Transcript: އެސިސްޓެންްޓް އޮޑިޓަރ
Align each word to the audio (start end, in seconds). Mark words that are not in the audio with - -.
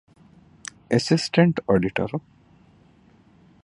އެސިސްޓެންްޓް 0.91 1.59
އޮޑިޓަރ 1.67 2.11